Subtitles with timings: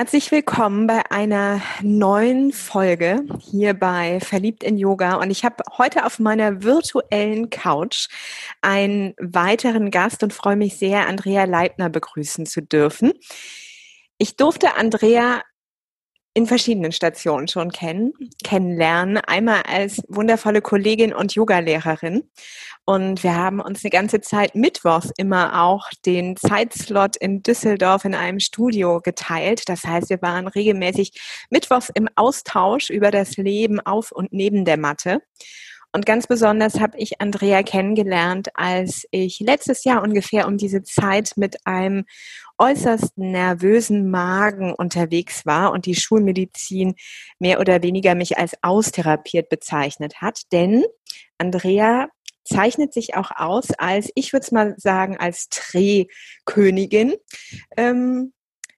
[0.00, 5.16] Herzlich willkommen bei einer neuen Folge hier bei Verliebt in Yoga.
[5.16, 8.08] Und ich habe heute auf meiner virtuellen Couch
[8.62, 13.12] einen weiteren Gast und freue mich sehr, Andrea Leibner begrüßen zu dürfen.
[14.16, 15.42] Ich durfte Andrea
[16.32, 19.18] in verschiedenen Stationen schon kennen, kennenlernen.
[19.18, 22.22] Einmal als wundervolle Kollegin und Yogalehrerin.
[22.90, 28.16] Und wir haben uns eine ganze Zeit mittwochs immer auch den Zeitslot in Düsseldorf in
[28.16, 29.68] einem Studio geteilt.
[29.68, 31.12] Das heißt, wir waren regelmäßig
[31.50, 35.20] mittwochs im Austausch über das Leben auf und neben der Matte.
[35.92, 41.34] Und ganz besonders habe ich Andrea kennengelernt, als ich letztes Jahr ungefähr um diese Zeit
[41.36, 42.06] mit einem
[42.58, 46.96] äußerst nervösen Magen unterwegs war und die Schulmedizin
[47.38, 50.40] mehr oder weniger mich als austherapiert bezeichnet hat.
[50.50, 50.84] Denn
[51.38, 52.08] Andrea
[52.50, 57.14] zeichnet sich auch aus als, ich würde es mal sagen, als Drehkönigin.
[57.76, 58.32] Ähm,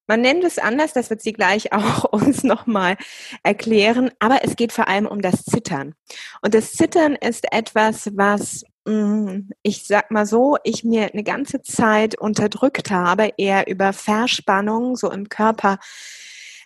[0.06, 2.96] man nennt es anders, das wird sie gleich auch uns nochmal
[3.42, 5.94] erklären, aber es geht vor allem um das Zittern.
[6.42, 11.62] Und das Zittern ist etwas, was mm, ich sag mal so, ich mir eine ganze
[11.62, 15.78] Zeit unterdrückt habe, eher über Verspannung so im Körper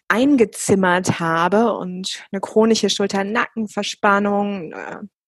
[0.09, 4.73] eingezimmert habe und eine chronische Schulter-Nackenverspannung,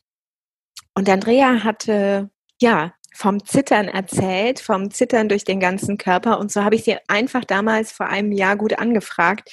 [0.94, 2.30] Und Andrea hatte,
[2.60, 6.40] ja, vom Zittern erzählt, vom Zittern durch den ganzen Körper.
[6.40, 9.50] Und so habe ich sie einfach damals vor einem Jahr gut angefragt,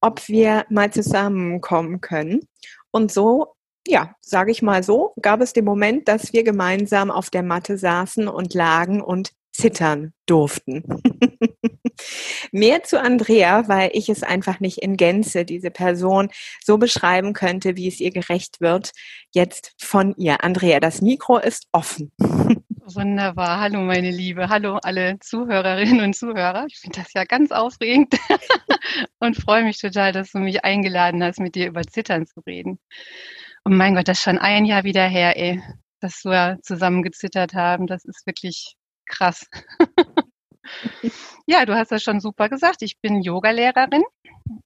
[0.00, 2.42] ob wir mal zusammenkommen können.
[2.92, 3.54] Und so,
[3.86, 7.76] ja, sage ich mal so, gab es den Moment, dass wir gemeinsam auf der Matte
[7.76, 10.82] saßen und lagen und zittern durften.
[12.52, 16.30] Mehr zu Andrea, weil ich es einfach nicht in Gänze, diese Person,
[16.64, 18.92] so beschreiben könnte, wie es ihr gerecht wird,
[19.30, 20.42] jetzt von ihr.
[20.42, 22.12] Andrea, das Mikro ist offen.
[22.84, 23.60] Wunderbar.
[23.60, 24.48] Hallo, meine Liebe.
[24.48, 26.66] Hallo, alle Zuhörerinnen und Zuhörer.
[26.68, 28.14] Ich finde das ja ganz aufregend
[29.20, 32.80] und freue mich total, dass du mich eingeladen hast, mit dir über Zittern zu reden.
[33.64, 35.62] Und mein Gott, das ist schon ein Jahr wieder her, ey,
[36.00, 37.86] dass wir zusammen gezittert haben.
[37.86, 38.74] Das ist wirklich
[39.12, 39.46] krass.
[41.46, 42.82] ja, du hast das schon super gesagt.
[42.82, 44.02] Ich bin Yogalehrerin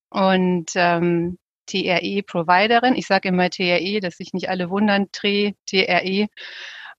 [0.08, 2.94] und ähm, TRE-Providerin.
[2.94, 6.28] Ich sage immer TRE, dass sich nicht alle wundern, TRE, TRE.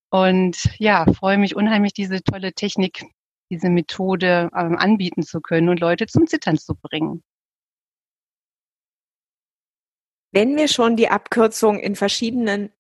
[0.10, 3.04] Und ja, freue mich unheimlich, diese tolle Technik,
[3.50, 7.24] diese Methode ähm, anbieten zu können und Leute zum Zittern zu bringen.
[10.32, 12.72] Wenn wir schon die Abkürzung in verschiedenen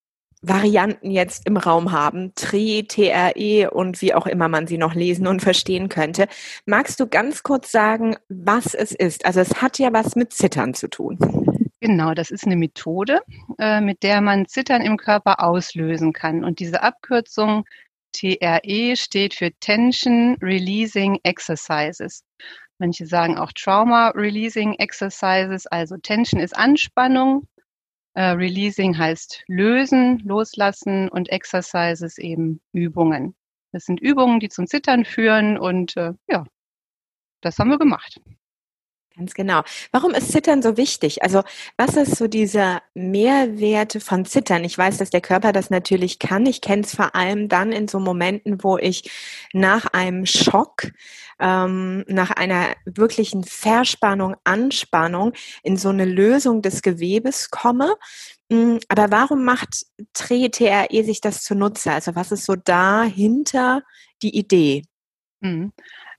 [0.47, 5.27] Varianten jetzt im Raum haben, TRE, TRE und wie auch immer man sie noch lesen
[5.27, 6.27] und verstehen könnte.
[6.65, 9.25] Magst du ganz kurz sagen, was es ist?
[9.25, 11.17] Also es hat ja was mit Zittern zu tun.
[11.79, 13.21] Genau, das ist eine Methode,
[13.59, 16.43] äh, mit der man Zittern im Körper auslösen kann.
[16.43, 17.65] Und diese Abkürzung
[18.13, 22.23] TRE steht für Tension Releasing Exercises.
[22.79, 25.67] Manche sagen auch Trauma Releasing Exercises.
[25.67, 27.47] Also Tension ist Anspannung,
[28.17, 33.35] Uh, releasing heißt lösen, loslassen und Exercises eben Übungen.
[33.71, 36.47] Das sind Übungen, die zum Zittern führen und äh, ja,
[37.41, 38.19] das haben wir gemacht.
[39.17, 39.63] Ganz genau.
[39.91, 41.23] Warum ist Zittern so wichtig?
[41.23, 41.41] Also
[41.75, 44.63] was ist so dieser Mehrwert von Zittern?
[44.63, 46.45] Ich weiß, dass der Körper das natürlich kann.
[46.45, 49.09] Ich kenne es vor allem dann in so Momenten, wo ich
[49.53, 50.91] nach einem Schock,
[51.39, 55.33] ähm, nach einer wirklichen Verspannung, Anspannung
[55.63, 57.95] in so eine Lösung des Gewebes komme.
[58.49, 61.91] Mm, aber warum macht TRE sich das zunutze?
[61.91, 63.81] Also was ist so dahinter
[64.21, 64.83] die Idee?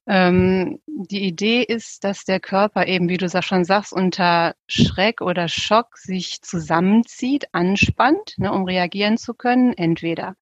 [0.08, 5.48] Ähm, die Idee ist, dass der Körper eben, wie du schon sagst, unter Schreck oder
[5.48, 10.34] Schock sich zusammenzieht, anspannt, ne, um reagieren zu können, entweder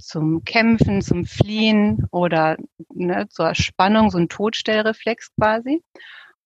[0.00, 2.56] zum Kämpfen, zum Fliehen oder
[2.94, 5.82] ne, zur Spannung, so ein Todstellreflex quasi.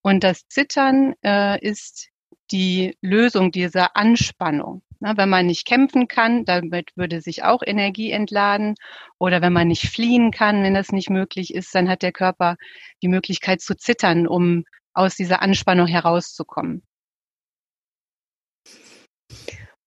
[0.01, 2.09] Und das Zittern äh, ist
[2.51, 4.83] die Lösung dieser Anspannung.
[5.01, 8.75] Na, wenn man nicht kämpfen kann, damit würde sich auch Energie entladen.
[9.19, 12.57] Oder wenn man nicht fliehen kann, wenn das nicht möglich ist, dann hat der Körper
[13.03, 14.65] die Möglichkeit zu zittern, um
[14.95, 16.83] aus dieser Anspannung herauszukommen.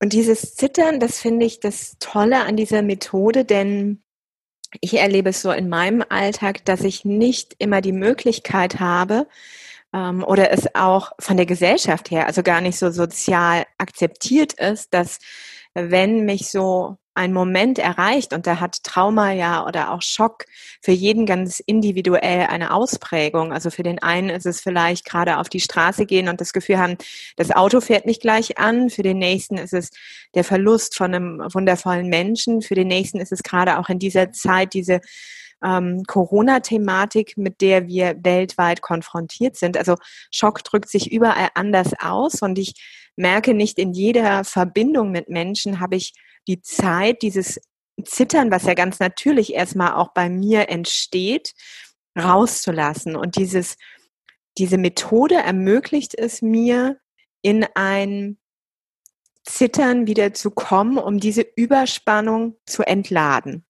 [0.02, 4.02] Und dieses Zittern, das finde ich das Tolle an dieser Methode, denn
[4.80, 9.28] ich erlebe es so in meinem Alltag, dass ich nicht immer die Möglichkeit habe,
[9.94, 14.94] ähm, oder es auch von der Gesellschaft her, also gar nicht so sozial akzeptiert ist,
[14.94, 15.20] dass
[15.74, 20.46] wenn mich so ein Moment erreicht und da hat Trauma ja oder auch Schock
[20.82, 23.52] für jeden ganz individuell eine Ausprägung.
[23.52, 26.78] Also für den einen ist es vielleicht gerade auf die Straße gehen und das Gefühl
[26.78, 26.98] haben,
[27.36, 28.90] das Auto fährt nicht gleich an.
[28.90, 29.92] Für den nächsten ist es
[30.36, 32.62] der Verlust von einem wundervollen Menschen.
[32.62, 35.02] Für den nächsten ist es gerade auch in dieser Zeit diese
[35.64, 39.78] ähm, Corona-Thematik, mit der wir weltweit konfrontiert sind.
[39.78, 39.96] Also
[40.32, 42.74] Schock drückt sich überall anders aus und ich
[43.16, 46.14] merke nicht in jeder Verbindung mit Menschen habe ich
[46.48, 47.60] die Zeit, dieses
[48.04, 51.54] Zittern, was ja ganz natürlich erstmal auch bei mir entsteht,
[52.18, 53.16] rauszulassen.
[53.16, 53.78] Und dieses,
[54.58, 56.98] diese Methode ermöglicht es mir,
[57.44, 58.38] in ein
[59.44, 63.66] Zittern wieder zu kommen, um diese Überspannung zu entladen.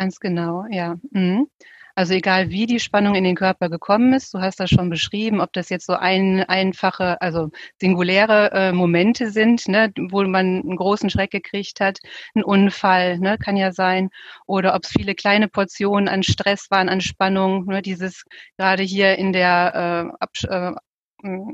[0.00, 0.96] Ganz genau, ja.
[1.12, 1.46] Mhm.
[1.94, 5.42] Also egal wie die Spannung in den Körper gekommen ist, du hast das schon beschrieben,
[5.42, 10.76] ob das jetzt so ein, einfache, also singuläre äh, Momente sind, ne, wo man einen
[10.76, 11.98] großen Schreck gekriegt hat,
[12.34, 14.08] ein Unfall, ne, kann ja sein,
[14.46, 18.24] oder ob es viele kleine Portionen an Stress waren, an Spannung, ne, dieses
[18.56, 20.72] gerade hier in der äh, äh,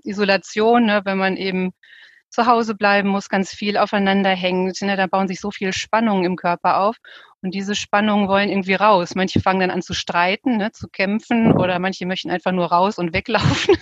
[0.05, 1.73] Isolation, ne, wenn man eben
[2.37, 4.81] zu Hause bleiben muss, ganz viel aufeinander hängt.
[4.83, 4.97] Ne?
[4.97, 6.97] Da bauen sich so viel Spannungen im Körper auf.
[7.43, 9.15] Und diese Spannungen wollen irgendwie raus.
[9.15, 12.99] Manche fangen dann an zu streiten, ne, zu kämpfen oder manche möchten einfach nur raus
[12.99, 13.75] und weglaufen.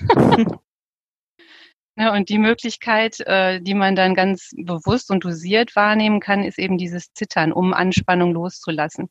[1.96, 6.58] ja, und die Möglichkeit, äh, die man dann ganz bewusst und dosiert wahrnehmen kann, ist
[6.58, 9.08] eben dieses Zittern, um Anspannung loszulassen.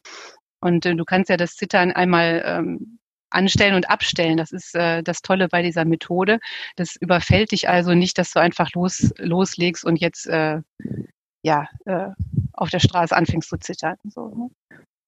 [0.62, 3.00] Und äh, du kannst ja das Zittern einmal ähm,
[3.34, 4.38] anstellen und abstellen.
[4.38, 6.40] Das ist äh, das Tolle bei dieser Methode.
[6.76, 10.62] Das überfällt dich also nicht, dass du einfach los, loslegst und jetzt äh,
[11.44, 12.10] ja, äh,
[12.54, 13.98] auf der Straße anfängst zu zittern.
[14.06, 14.50] So,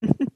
[0.02, 0.12] ne?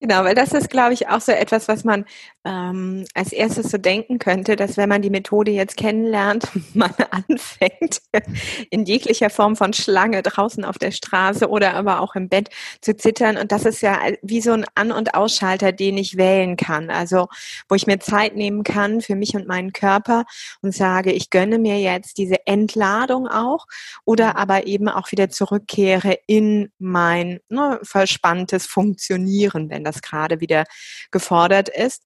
[0.00, 2.04] Genau, weil das ist, glaube ich, auch so etwas, was man
[2.44, 8.00] ähm, als erstes so denken könnte, dass wenn man die Methode jetzt kennenlernt, man anfängt,
[8.70, 12.48] in jeglicher Form von Schlange draußen auf der Straße oder aber auch im Bett
[12.80, 13.36] zu zittern.
[13.38, 16.90] Und das ist ja wie so ein An- und Ausschalter, den ich wählen kann.
[16.90, 17.26] Also,
[17.68, 20.26] wo ich mir Zeit nehmen kann für mich und meinen Körper
[20.62, 23.66] und sage, ich gönne mir jetzt diese Entladung auch
[24.04, 30.64] oder aber eben auch wieder zurückkehre in mein ne, verspanntes Funktionieren, wenn das gerade wieder
[31.10, 32.02] gefordert ist.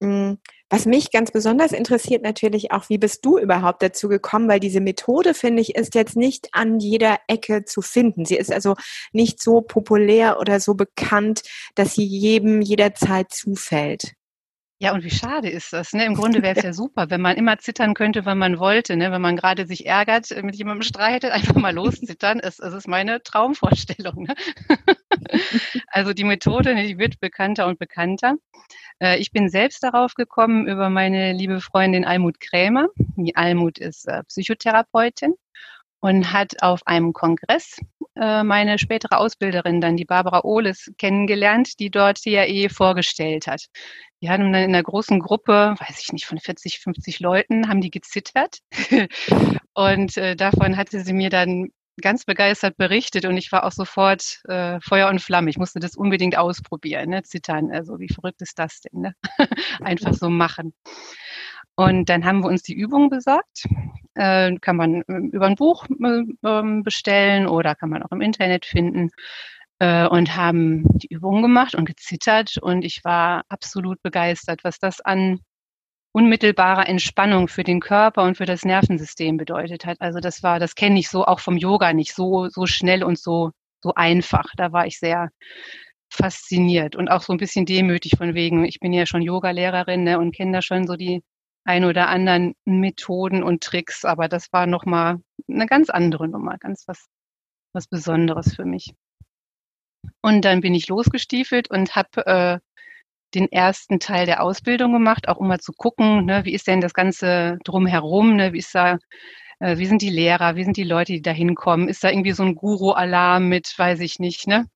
[0.00, 0.34] Mm,
[0.68, 4.48] was mich ganz besonders interessiert natürlich auch, wie bist du überhaupt dazu gekommen?
[4.48, 8.24] Weil diese Methode, finde ich, ist jetzt nicht an jeder Ecke zu finden.
[8.24, 8.74] Sie ist also
[9.12, 11.42] nicht so populär oder so bekannt,
[11.74, 14.14] dass sie jedem jederzeit zufällt.
[14.82, 15.92] Ja, und wie schade ist das?
[15.92, 16.04] Ne?
[16.04, 18.96] Im Grunde wäre es ja super, wenn man immer zittern könnte, wenn man wollte.
[18.96, 19.12] Ne?
[19.12, 22.40] Wenn man gerade sich ärgert, äh, mit jemandem streitet, einfach mal loszittern.
[22.40, 24.24] Es, es ist meine Traumvorstellung.
[24.24, 24.34] Ne?
[25.86, 28.34] also die Methode, ne, die wird bekannter und bekannter.
[28.98, 32.88] Äh, ich bin selbst darauf gekommen über meine liebe Freundin Almut Krämer.
[32.96, 35.34] Die Almut ist äh, Psychotherapeutin
[36.00, 37.78] und hat auf einem Kongress
[38.16, 43.66] äh, meine spätere Ausbilderin dann, die Barbara Ohles, kennengelernt, die dort DAE vorgestellt hat.
[44.20, 47.80] Die haben dann in einer großen Gruppe, weiß ich nicht, von 40, 50 Leuten, haben
[47.80, 48.58] die gezittert.
[49.74, 51.68] und äh, davon hatte sie mir dann
[52.00, 55.50] ganz begeistert berichtet und ich war auch sofort äh, Feuer und Flamme.
[55.50, 57.22] Ich musste das unbedingt ausprobieren, ne?
[57.22, 57.70] zittern.
[57.70, 59.02] Also wie verrückt ist das denn?
[59.02, 59.14] Ne?
[59.80, 60.72] Einfach so machen.
[61.76, 63.66] Und dann haben wir uns die Übung besorgt.
[64.14, 68.66] Äh, kann man äh, über ein Buch äh, bestellen oder kann man auch im Internet
[68.66, 69.10] finden.
[69.78, 72.58] Äh, und haben die Übungen gemacht und gezittert.
[72.58, 75.40] Und ich war absolut begeistert, was das an
[76.12, 80.00] unmittelbarer Entspannung für den Körper und für das Nervensystem bedeutet hat.
[80.00, 83.18] Also das war, das kenne ich so auch vom Yoga nicht so, so schnell und
[83.18, 83.50] so,
[83.82, 84.52] so einfach.
[84.56, 85.30] Da war ich sehr
[86.10, 90.18] fasziniert und auch so ein bisschen demütig von wegen, ich bin ja schon Yoga-Lehrerin ne,
[90.18, 91.22] und kenne da schon so die
[91.64, 96.86] ein oder anderen Methoden und Tricks, aber das war nochmal eine ganz andere Nummer, ganz
[96.86, 97.06] was,
[97.72, 98.94] was Besonderes für mich.
[100.20, 102.58] Und dann bin ich losgestiefelt und habe äh,
[103.34, 106.80] den ersten Teil der Ausbildung gemacht, auch um mal zu gucken, ne, wie ist denn
[106.80, 108.98] das Ganze drumherum, ne, wie ist da,
[109.62, 112.32] äh, wie sind die Lehrer, wie sind die Leute, die da hinkommen, ist da irgendwie
[112.32, 114.66] so ein Guru-Alarm mit, weiß ich nicht, ne,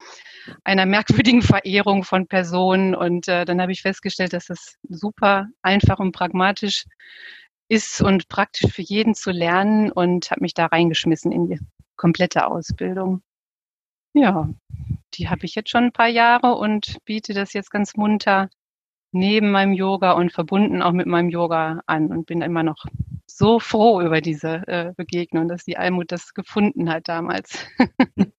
[0.62, 2.94] einer merkwürdigen Verehrung von Personen.
[2.94, 6.84] Und äh, dann habe ich festgestellt, dass das super einfach und pragmatisch
[7.68, 11.58] ist und praktisch für jeden zu lernen und habe mich da reingeschmissen in die
[11.96, 13.22] komplette Ausbildung.
[14.14, 14.48] Ja,
[15.14, 18.50] die habe ich jetzt schon ein paar Jahre und biete das jetzt ganz munter
[19.10, 22.86] neben meinem Yoga und verbunden auch mit meinem Yoga an und bin immer noch
[23.26, 27.66] so froh über diese äh, Begegnung, dass die Almut das gefunden hat damals.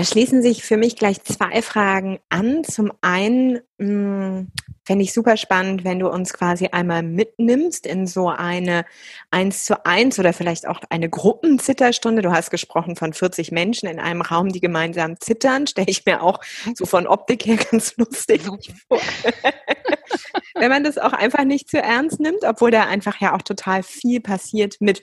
[0.00, 2.64] Da schließen sich für mich gleich zwei Fragen an.
[2.64, 4.50] Zum einen hm,
[4.82, 8.86] fände ich super spannend, wenn du uns quasi einmal mitnimmst in so eine
[9.30, 12.22] eins zu eins oder vielleicht auch eine Gruppenzitterstunde.
[12.22, 15.66] Du hast gesprochen von 40 Menschen in einem Raum, die gemeinsam zittern.
[15.66, 16.40] Stelle ich mir auch
[16.74, 18.40] so von Optik her ganz lustig
[18.88, 19.02] vor.
[20.54, 23.82] wenn man das auch einfach nicht zu ernst nimmt, obwohl da einfach ja auch total
[23.82, 25.02] viel passiert mit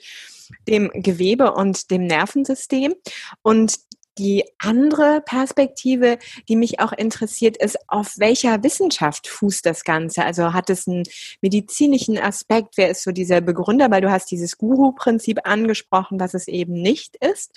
[0.66, 2.94] dem Gewebe und dem Nervensystem.
[3.42, 3.76] Und
[4.18, 10.24] die andere Perspektive, die mich auch interessiert, ist, auf welcher Wissenschaft fußt das Ganze?
[10.24, 11.04] Also hat es einen
[11.40, 12.76] medizinischen Aspekt?
[12.76, 13.90] Wer ist so dieser Begründer?
[13.90, 17.52] Weil du hast dieses Guru-Prinzip angesprochen, was es eben nicht ist.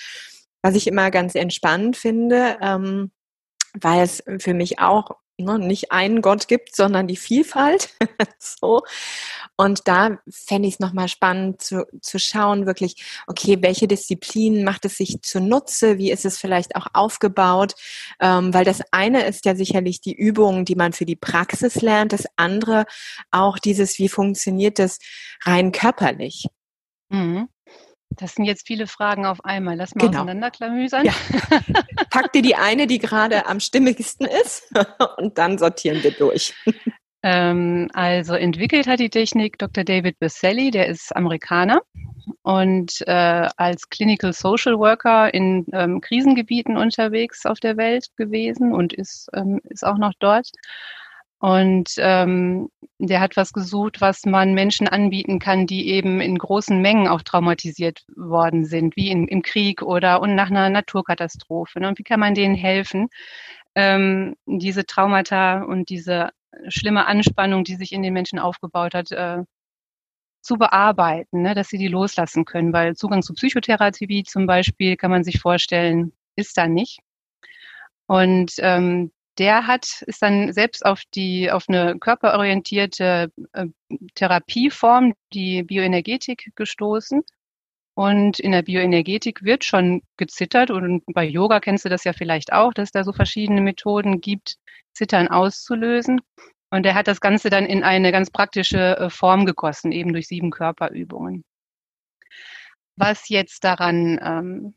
[0.62, 3.12] Was ich immer ganz entspannend finde, ähm,
[3.74, 5.12] weil es für mich auch
[5.44, 7.90] ne, nicht einen Gott gibt, sondern die Vielfalt.
[8.40, 8.82] so.
[9.58, 14.86] Und da fände ich es nochmal spannend zu, zu schauen, wirklich, okay, welche Disziplinen macht
[14.86, 15.98] es sich zunutze?
[15.98, 17.76] Wie ist es vielleicht auch aufgebaut?
[18.20, 22.14] Ähm, weil das eine ist ja sicherlich die Übung, die man für die Praxis lernt.
[22.14, 22.86] Das andere
[23.30, 25.00] auch dieses, wie funktioniert das
[25.46, 26.48] rein körperlich?
[27.10, 27.50] Mhm.
[28.18, 29.76] Das sind jetzt viele Fragen auf einmal.
[29.76, 30.20] Lass mal genau.
[30.20, 31.06] auseinanderklamüsern.
[31.06, 31.14] Ja.
[32.10, 34.72] Pack dir die eine, die gerade am stimmigsten ist
[35.18, 36.54] und dann sortieren wir durch.
[37.24, 39.84] Ähm, also entwickelt hat die Technik Dr.
[39.84, 41.82] David Berselli, der ist Amerikaner
[42.42, 48.94] und äh, als Clinical Social Worker in ähm, Krisengebieten unterwegs auf der Welt gewesen und
[48.94, 50.50] ist, ähm, ist auch noch dort.
[51.42, 52.70] Und ähm,
[53.00, 57.24] der hat was gesucht, was man Menschen anbieten kann, die eben in großen Mengen auch
[57.24, 61.80] traumatisiert worden sind, wie in, im Krieg oder und nach einer Naturkatastrophe.
[61.80, 61.88] Ne?
[61.88, 63.10] Und wie kann man denen helfen,
[63.74, 66.30] ähm, diese Traumata und diese
[66.68, 69.44] schlimme Anspannung, die sich in den Menschen aufgebaut hat, äh,
[70.42, 71.56] zu bearbeiten, ne?
[71.56, 72.72] dass sie die loslassen können.
[72.72, 77.00] Weil Zugang zu Psychotherapie zum Beispiel kann man sich vorstellen, ist da nicht.
[78.06, 83.66] Und ähm, der hat, ist dann selbst auf die, auf eine körperorientierte äh,
[84.16, 87.24] Therapieform, die Bioenergetik, gestoßen.
[87.94, 92.54] Und in der Bioenergetik wird schon gezittert und bei Yoga kennst du das ja vielleicht
[92.54, 94.56] auch, dass da so verschiedene Methoden gibt,
[94.94, 96.22] Zittern auszulösen.
[96.70, 100.28] Und er hat das Ganze dann in eine ganz praktische äh, Form gegossen, eben durch
[100.28, 101.44] sieben Körperübungen.
[102.96, 104.74] Was jetzt daran ähm,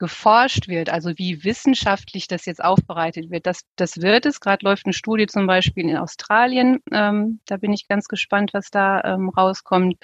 [0.00, 4.40] geforscht wird, also wie wissenschaftlich das jetzt aufbereitet wird, das, das wird es.
[4.40, 6.80] Gerade läuft eine Studie zum Beispiel in Australien.
[6.90, 9.96] Ähm, da bin ich ganz gespannt, was da ähm, rauskommt.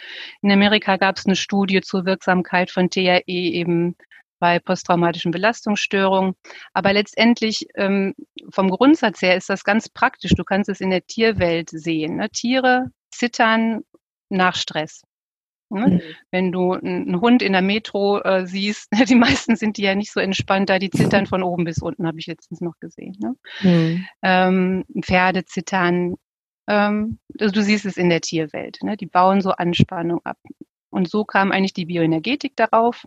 [0.43, 3.97] In Amerika gab es eine Studie zur Wirksamkeit von TRE eben
[4.39, 6.35] bei posttraumatischen Belastungsstörungen.
[6.75, 8.15] Aber letztendlich ähm,
[8.51, 10.35] vom Grundsatz her ist das ganz praktisch.
[10.35, 12.17] Du kannst es in der Tierwelt sehen.
[12.17, 12.29] Ne?
[12.29, 13.81] Tiere zittern
[14.29, 15.06] nach Stress.
[15.69, 15.87] Ne?
[15.87, 16.01] Mhm.
[16.31, 20.13] Wenn du einen Hund in der Metro äh, siehst, die meisten sind die ja nicht
[20.13, 23.17] so entspannt, da die zittern von oben bis unten, habe ich letztens noch gesehen.
[23.19, 23.35] Ne?
[23.63, 24.07] Mhm.
[24.23, 26.15] Ähm, Pferde zittern.
[26.69, 28.79] Ähm, also du siehst es in der Tierwelt.
[28.83, 28.97] Ne?
[28.97, 30.39] Die bauen so Anspannung ab.
[30.91, 33.05] Und so kam eigentlich die Bioenergetik darauf,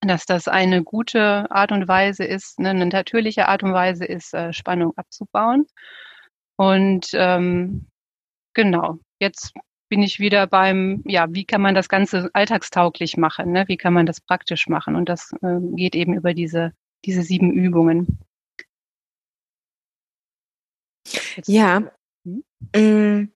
[0.00, 4.34] dass das eine gute Art und Weise ist, ne, eine natürliche Art und Weise ist,
[4.34, 5.66] äh, Spannung abzubauen.
[6.56, 7.86] Und ähm,
[8.54, 9.52] genau, jetzt
[9.88, 13.64] bin ich wieder beim, ja, wie kann man das Ganze alltagstauglich machen, ne?
[13.68, 14.96] wie kann man das praktisch machen?
[14.96, 16.72] Und das äh, geht eben über diese,
[17.04, 18.18] diese sieben Übungen.
[21.36, 21.90] Jetzt, ja,
[22.24, 22.44] hm?
[22.74, 23.32] Mm,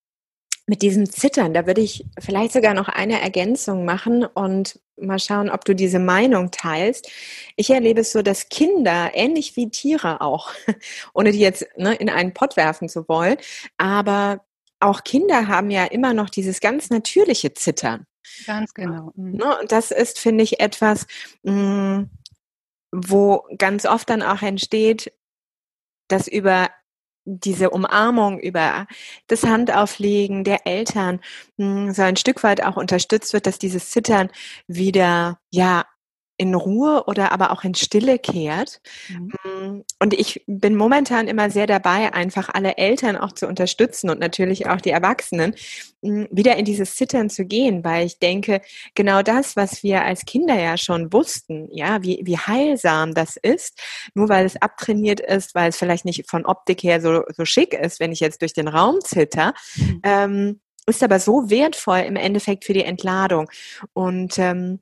[0.67, 5.51] mit diesem Zittern, da würde ich vielleicht sogar noch eine Ergänzung machen und mal schauen,
[5.51, 7.11] ob du diese Meinung teilst.
[7.57, 10.53] Ich erlebe es so, dass Kinder, ähnlich wie Tiere auch,
[11.15, 13.37] ohne die jetzt ne, in einen Pott werfen zu wollen,
[13.79, 14.45] aber
[14.81, 18.07] auch Kinder haben ja immer noch dieses ganz natürliche Zittern.
[18.47, 19.13] Ganz genau.
[19.15, 19.33] Mhm.
[19.33, 21.07] Ne, und das ist, finde ich, etwas,
[21.43, 22.03] mm,
[22.93, 25.13] wo ganz oft dann auch entsteht,
[26.09, 26.71] dass über
[27.25, 28.87] diese Umarmung, über
[29.27, 31.21] das Handauflegen der Eltern
[31.59, 34.31] mm, so ein Stück weit auch unterstützt wird, dass dieses Zittern
[34.67, 35.85] wieder ja
[36.41, 38.81] in Ruhe oder aber auch in Stille kehrt.
[39.11, 39.33] Mhm.
[39.45, 44.19] Mm, und ich bin momentan immer sehr dabei, einfach alle Eltern auch zu unterstützen und
[44.19, 45.55] natürlich auch die Erwachsenen,
[46.01, 48.63] mm, wieder in dieses Zittern zu gehen, weil ich denke,
[48.95, 53.79] genau das, was wir als Kinder ja schon wussten, ja, wie, wie heilsam das ist,
[54.15, 57.75] nur weil es abtrainiert ist, weil es vielleicht nicht von Optik her so, so schick
[57.75, 60.01] ist, wenn ich jetzt durch den Raum zitter, mhm.
[60.05, 63.51] ähm, ist aber so wertvoll im Endeffekt für die Entladung.
[63.93, 64.81] Und ähm,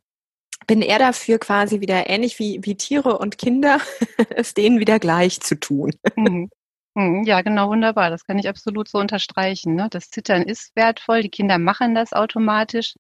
[0.69, 3.81] bin eher dafür, quasi wieder ähnlich wie, wie Tiere und Kinder,
[4.37, 5.93] es denen wieder gleich zu tun.
[6.17, 6.51] Mhm.
[6.95, 7.25] mhm.
[7.25, 8.11] Ja, genau, wunderbar.
[8.11, 9.75] Das kann ich absolut so unterstreichen.
[9.75, 9.89] Ne?
[9.91, 11.23] Das Zittern ist wertvoll.
[11.23, 12.95] Die Kinder machen das automatisch.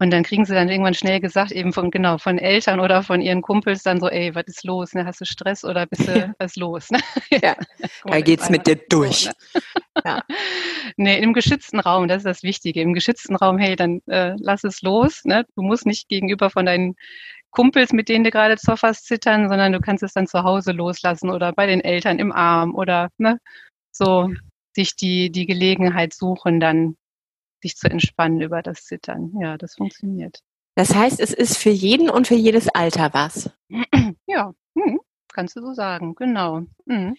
[0.00, 3.20] Und dann kriegen sie dann irgendwann schnell gesagt, eben von, genau, von Eltern oder von
[3.20, 4.94] ihren Kumpels dann so, ey, was ist los?
[4.94, 5.04] Ne?
[5.04, 6.90] Hast du Stress oder bist du, was ist los?
[6.90, 7.00] Ne?
[7.42, 7.54] Ja,
[8.04, 9.24] da geht's mit dir durch.
[9.24, 10.02] So, ne?
[10.06, 10.22] ja.
[10.96, 12.80] Nee, im geschützten Raum, das ist das Wichtige.
[12.80, 15.20] Im geschützten Raum, hey, dann äh, lass es los.
[15.24, 15.44] Ne?
[15.54, 16.96] Du musst nicht gegenüber von deinen
[17.50, 21.28] Kumpels, mit denen du gerade zofferst, zittern, sondern du kannst es dann zu Hause loslassen
[21.28, 23.38] oder bei den Eltern im Arm oder ne,
[23.92, 24.30] so
[24.74, 26.96] sich die, die Gelegenheit suchen, dann
[27.60, 29.32] sich zu entspannen über das Zittern.
[29.40, 30.42] Ja, das funktioniert.
[30.76, 33.50] Das heißt, es ist für jeden und für jedes Alter was.
[34.26, 35.00] Ja, hm,
[35.32, 36.62] kannst du so sagen, genau.
[36.88, 37.16] Hm.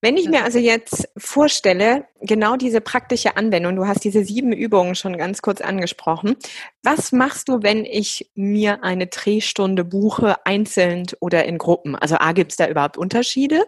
[0.00, 4.96] Wenn ich mir also jetzt vorstelle, genau diese praktische Anwendung, du hast diese sieben Übungen
[4.96, 6.36] schon ganz kurz angesprochen.
[6.82, 11.94] Was machst du, wenn ich mir eine Drehstunde buche, einzeln oder in Gruppen?
[11.94, 13.64] Also A, gibt es da überhaupt Unterschiede?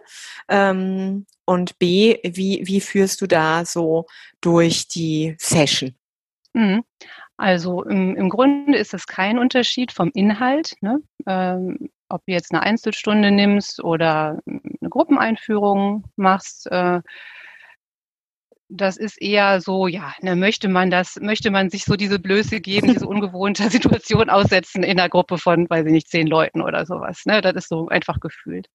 [0.49, 4.07] Ähm, und B, wie, wie führst du da so
[4.41, 5.95] durch die Session?
[6.53, 6.83] Mhm.
[7.37, 10.99] Also im, im Grunde ist es kein Unterschied vom Inhalt, ne?
[11.25, 16.67] ähm, ob du jetzt eine Einzelstunde nimmst oder eine Gruppeneinführung machst.
[16.71, 17.01] Äh,
[18.75, 22.59] das ist eher so, ja, ne, möchte man das, möchte man sich so diese Blöße
[22.59, 26.85] geben, diese ungewohnte Situation aussetzen in einer Gruppe von, weiß ich nicht, zehn Leuten oder
[26.85, 27.25] sowas.
[27.25, 27.41] Ne?
[27.41, 28.67] Das ist so einfach gefühlt.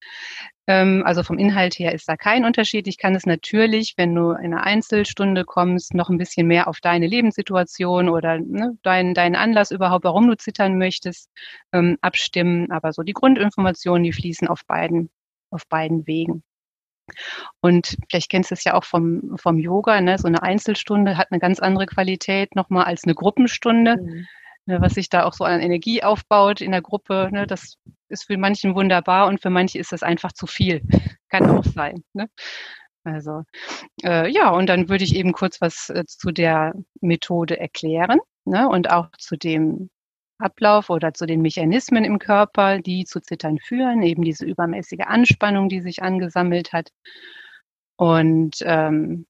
[0.68, 2.86] Ähm, also vom Inhalt her ist da kein Unterschied.
[2.86, 6.80] Ich kann es natürlich, wenn du in eine Einzelstunde kommst, noch ein bisschen mehr auf
[6.80, 11.28] deine Lebenssituation oder ne, deinen dein Anlass überhaupt, warum du zittern möchtest,
[11.72, 12.70] ähm, abstimmen.
[12.70, 15.10] Aber so die Grundinformationen, die fließen auf beiden,
[15.50, 16.44] auf beiden Wegen.
[17.60, 20.18] Und vielleicht kennst du es ja auch vom, vom Yoga, ne?
[20.18, 23.96] so eine Einzelstunde hat eine ganz andere Qualität nochmal als eine Gruppenstunde.
[23.96, 24.26] Mhm.
[24.66, 27.78] Ne, was sich da auch so an Energie aufbaut in der Gruppe, ne, das
[28.10, 30.82] ist für manchen wunderbar und für manche ist das einfach zu viel.
[31.30, 32.04] Kann auch sein.
[32.12, 32.28] Ne?
[33.02, 33.44] Also
[34.04, 38.68] äh, ja, und dann würde ich eben kurz was äh, zu der Methode erklären ne,
[38.68, 39.88] und auch zu dem
[40.38, 45.68] Ablauf oder zu den Mechanismen im Körper, die zu Zittern führen, eben diese übermäßige Anspannung,
[45.68, 46.90] die sich angesammelt hat.
[47.96, 49.26] Und ähm,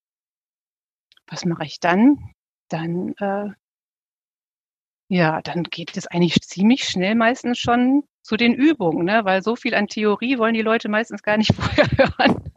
[1.27, 2.19] was mache ich dann?
[2.69, 3.51] Dann äh,
[5.11, 9.25] ja, dann geht es eigentlich ziemlich schnell meistens schon zu den Übungen, ne?
[9.25, 12.53] weil so viel an Theorie wollen die Leute meistens gar nicht vorher hören.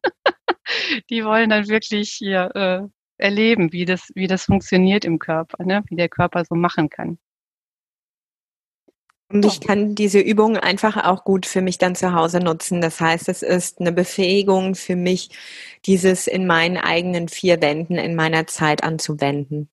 [1.09, 5.83] die wollen dann wirklich hier äh, erleben, wie das, wie das funktioniert im Körper, ne?
[5.87, 7.17] wie der Körper so machen kann.
[9.31, 12.81] Und ich kann diese Übungen einfach auch gut für mich dann zu Hause nutzen.
[12.81, 15.29] Das heißt, es ist eine Befähigung für mich,
[15.85, 19.69] dieses in meinen eigenen vier Wänden in meiner Zeit anzuwenden.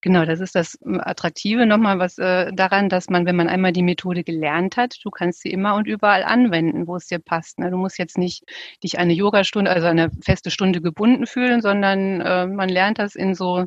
[0.00, 3.72] Genau, das ist das hm, Attraktive nochmal was äh, daran, dass man, wenn man einmal
[3.72, 7.58] die Methode gelernt hat, du kannst sie immer und überall anwenden, wo es dir passt.
[7.58, 7.70] Ne?
[7.70, 8.44] Du musst jetzt nicht
[8.82, 13.34] dich eine Yogastunde, also eine feste Stunde gebunden fühlen, sondern äh, man lernt das in
[13.34, 13.66] so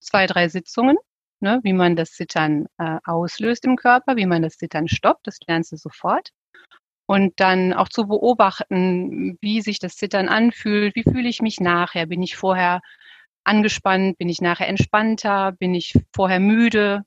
[0.00, 0.96] zwei, drei Sitzungen,
[1.44, 1.60] ne?
[1.62, 5.72] wie man das Zittern äh, auslöst im Körper, wie man das Zittern stoppt, das lernst
[5.72, 6.30] du sofort.
[7.06, 12.06] Und dann auch zu beobachten, wie sich das Zittern anfühlt, wie fühle ich mich nachher,
[12.06, 12.80] bin ich vorher
[13.44, 14.18] angespannt?
[14.18, 15.52] Bin ich nachher entspannter?
[15.52, 17.02] Bin ich vorher müde?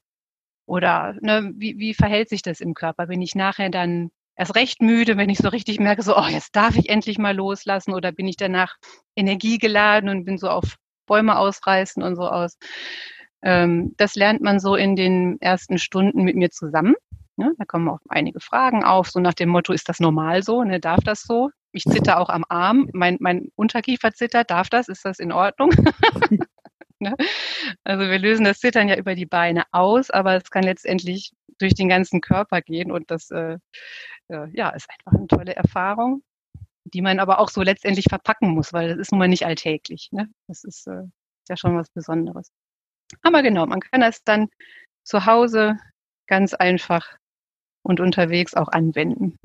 [0.68, 3.08] Oder ne, wie, wie verhält sich das im Körper?
[3.08, 6.56] Bin ich nachher dann erst recht müde, wenn ich so richtig merke, so, oh, jetzt
[6.56, 7.94] darf ich endlich mal loslassen?
[7.94, 8.76] Oder bin ich danach
[9.16, 12.58] energiegeladen und bin so auf Bäume ausreißen und so aus?
[13.44, 16.96] Ähm, das lernt man so in den ersten Stunden mit mir zusammen.
[17.38, 17.54] Ne?
[17.58, 20.64] Da kommen auch einige Fragen auf, so nach dem Motto, ist das normal so?
[20.64, 20.80] Ne?
[20.80, 21.52] Darf das so?
[21.72, 22.90] Ich zitter auch am Arm.
[22.94, 24.50] Mein, mein Unterkiefer zittert.
[24.50, 24.88] Darf das?
[24.88, 25.70] Ist das in Ordnung?
[27.00, 27.16] ne?
[27.84, 31.76] Also wir lösen das Zittern ja über die Beine aus, aber es kann letztendlich durch
[31.76, 33.58] den ganzen Körper gehen und das äh,
[34.30, 36.24] äh, ja, ist einfach eine tolle Erfahrung,
[36.86, 40.10] die man aber auch so letztendlich verpacken muss, weil das ist nun mal nicht alltäglich.
[40.12, 40.30] Ne?
[40.48, 41.04] Das ist äh,
[41.50, 42.52] ja schon was Besonderes.
[43.22, 44.50] Aber genau, man kann das dann
[45.04, 45.80] zu Hause
[46.28, 47.18] ganz einfach
[47.84, 49.38] und unterwegs auch anwenden.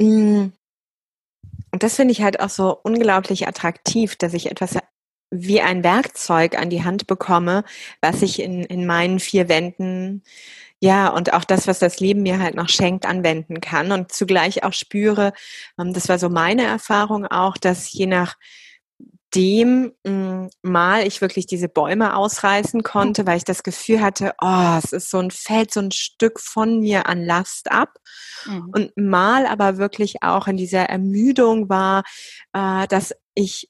[0.00, 0.52] Mm.
[1.72, 4.78] Und das finde ich halt auch so unglaublich attraktiv, dass ich etwas
[5.30, 7.64] wie ein Werkzeug an die Hand bekomme,
[8.00, 10.22] was ich in, in meinen vier Wänden,
[10.80, 14.62] ja, und auch das, was das Leben mir halt noch schenkt, anwenden kann und zugleich
[14.62, 15.32] auch spüre,
[15.78, 18.36] ähm, das war so meine Erfahrung auch, dass je nach
[19.36, 24.78] dem mm, mal ich wirklich diese Bäume ausreißen konnte, weil ich das Gefühl hatte, oh,
[24.82, 27.94] es ist so ein fällt so ein Stück von mir an Last ab.
[28.46, 28.70] Mhm.
[28.72, 32.02] Und mal aber wirklich auch in dieser Ermüdung war,
[32.54, 33.68] äh, dass ich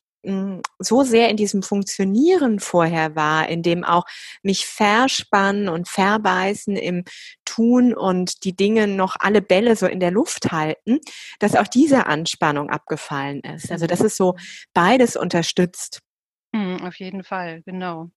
[0.78, 4.04] so sehr in diesem Funktionieren vorher war, in dem auch
[4.42, 7.04] mich verspannen und verbeißen im
[7.44, 11.00] Tun und die Dinge noch alle Bälle so in der Luft halten,
[11.38, 13.70] dass auch diese Anspannung abgefallen ist.
[13.70, 14.36] Also das ist so
[14.74, 16.00] beides unterstützt.
[16.52, 18.10] Mhm, auf jeden Fall, genau.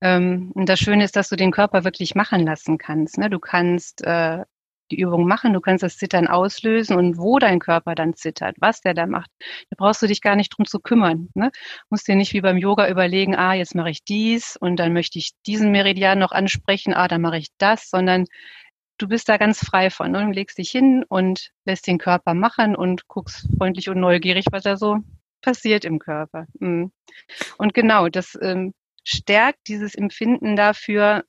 [0.00, 3.18] Ähm, und das Schöne ist, dass du den Körper wirklich machen lassen kannst.
[3.18, 3.30] Ne?
[3.30, 4.44] Du kannst äh,
[4.90, 8.80] die Übung machen, du kannst das Zittern auslösen und wo dein Körper dann zittert, was
[8.80, 9.30] der da macht,
[9.70, 11.28] da brauchst du dich gar nicht drum zu kümmern.
[11.34, 11.50] Ne?
[11.90, 15.18] Musst dir nicht wie beim Yoga überlegen, ah, jetzt mache ich dies und dann möchte
[15.18, 18.26] ich diesen Meridian noch ansprechen, ah, dann mache ich das, sondern
[18.98, 20.20] du bist da ganz frei von ne?
[20.20, 24.62] und legst dich hin und lässt den Körper machen und guckst freundlich und neugierig, was
[24.62, 24.98] da so
[25.42, 26.46] passiert im Körper.
[26.58, 26.92] Mhm.
[27.58, 28.72] Und genau, das ähm,
[29.04, 31.24] stärkt dieses Empfinden dafür,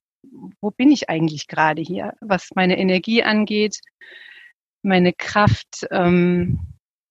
[0.62, 3.80] wo bin ich eigentlich gerade hier, was meine Energie angeht,
[4.82, 6.60] meine Kraft, ähm,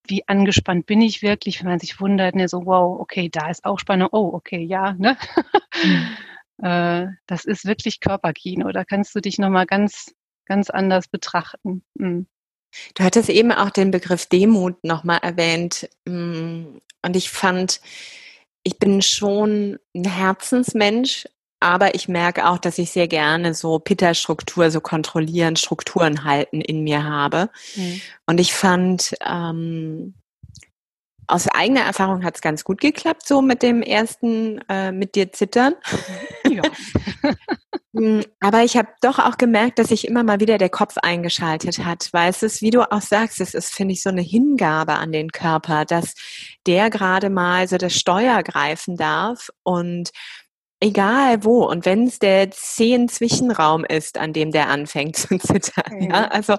[0.07, 3.65] wie angespannt bin ich wirklich, wenn man sich wundert, ne, so wow, okay, da ist
[3.65, 5.17] auch Spannung, oh, okay, ja, ne?
[5.83, 6.09] Mhm.
[6.63, 10.15] äh, das ist wirklich Körperkino, da kannst du dich nochmal ganz,
[10.47, 11.83] ganz anders betrachten.
[11.95, 12.27] Mhm.
[12.95, 15.89] Du hattest eben auch den Begriff Demut nochmal erwähnt.
[16.07, 17.81] Mm, und ich fand,
[18.63, 21.29] ich bin schon ein Herzensmensch,
[21.65, 26.85] aber ich merke auch, dass ich sehr gerne so Pitta-Struktur, so kontrollieren, Strukturen halten in
[26.85, 27.49] mir habe.
[27.75, 28.03] Mhm.
[28.27, 30.13] Und ich fand, ähm,
[31.27, 35.33] aus eigener Erfahrung hat es ganz gut geklappt, so mit dem ersten äh, mit dir
[35.33, 35.75] zittern.
[36.47, 36.61] Ja.
[37.95, 41.79] Hm, aber ich habe doch auch gemerkt, dass sich immer mal wieder der Kopf eingeschaltet
[41.79, 44.97] hat, weil es ist, wie du auch sagst, es ist, finde ich, so eine Hingabe
[44.97, 46.13] an den Körper, dass
[46.67, 50.11] der gerade mal so das Steuer greifen darf und
[50.85, 51.65] Egal wo.
[51.65, 56.03] Und wenn es der Zehen-Zwischenraum ist, an dem der anfängt zu zittern.
[56.03, 56.09] Ja.
[56.09, 56.29] ja.
[56.29, 56.57] Also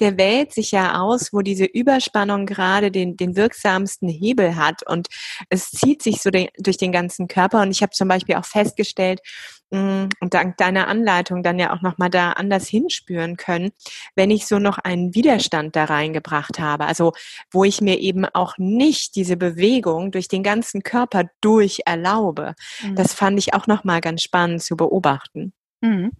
[0.00, 4.82] der wählt sich ja aus, wo diese Überspannung gerade den, den wirksamsten Hebel hat.
[4.86, 5.08] Und
[5.50, 7.60] es zieht sich so den, durch den ganzen Körper.
[7.60, 9.20] Und ich habe zum Beispiel auch festgestellt,
[9.70, 13.72] und dank deiner Anleitung dann ja auch nochmal da anders hinspüren können,
[14.14, 16.86] wenn ich so noch einen Widerstand da reingebracht habe.
[16.86, 17.12] Also
[17.50, 22.54] wo ich mir eben auch nicht diese Bewegung durch den ganzen Körper durch erlaube.
[22.82, 22.94] Mhm.
[22.94, 25.52] Das fand ich auch nochmal ganz spannend zu beobachten.
[25.80, 26.12] Mhm.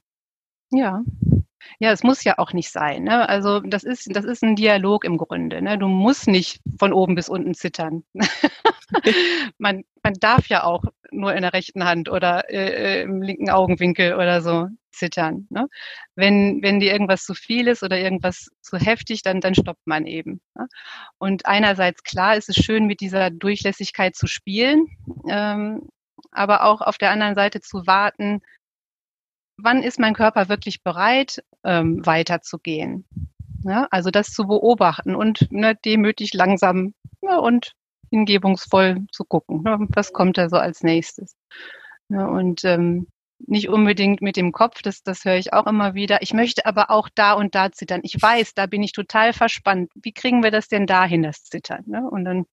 [0.71, 1.03] Ja.
[1.79, 3.05] Ja, es muss ja auch nicht sein.
[3.05, 3.29] Ne?
[3.29, 5.61] Also das ist, das ist ein Dialog im Grunde.
[5.63, 5.79] Ne?
[5.79, 8.05] Du musst nicht von oben bis unten zittern.
[9.59, 10.85] man, man darf ja auch
[11.17, 15.47] nur in der rechten Hand oder äh, äh, im linken Augenwinkel oder so zittern.
[15.51, 15.69] Ne?
[16.15, 20.07] Wenn, wenn dir irgendwas zu viel ist oder irgendwas zu heftig, dann, dann stoppt man
[20.07, 20.41] eben.
[20.55, 20.69] Ne?
[21.19, 24.87] Und einerseits klar ist es schön, mit dieser Durchlässigkeit zu spielen,
[25.29, 25.89] ähm,
[26.33, 28.41] aber auch auf der anderen Seite zu warten,
[29.59, 33.07] wann ist mein Körper wirklich bereit, ähm, weiterzugehen.
[33.65, 37.73] Ja, also das zu beobachten und ne, demütig langsam ja, und
[38.11, 41.37] hingebungsvoll zu gucken, ne, was kommt da so als nächstes.
[42.09, 46.23] Ja, und ähm, nicht unbedingt mit dem Kopf, das, das höre ich auch immer wieder.
[46.23, 48.01] Ich möchte aber auch da und da zittern.
[48.03, 49.91] Ich weiß, da bin ich total verspannt.
[49.95, 51.85] Wie kriegen wir das denn dahin, das Zittern?
[51.87, 52.09] Ne?
[52.09, 52.47] Und dann